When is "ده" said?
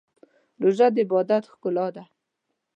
1.95-2.03